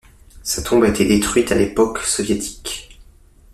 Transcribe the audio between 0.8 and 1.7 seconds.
a été détruite à